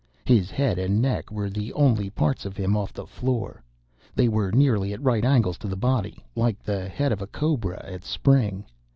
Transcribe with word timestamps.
His 0.25 0.49
head 0.49 0.79
and 0.79 0.99
neck 0.99 1.31
were 1.31 1.47
the 1.51 1.71
only 1.73 2.09
parts 2.09 2.43
of 2.43 2.57
him 2.57 2.75
off 2.75 2.91
the 2.91 3.05
floor. 3.05 3.61
They 4.15 4.27
were 4.27 4.49
nearly 4.51 4.93
at 4.93 5.03
right 5.03 5.23
angles 5.23 5.59
to 5.59 5.67
the 5.67 5.75
body, 5.75 6.25
like 6.35 6.57
the 6.63 6.89
head 6.89 7.11
of 7.11 7.21
a 7.21 7.27
cobra 7.27 7.85
at 7.87 8.03
spring. 8.03 8.65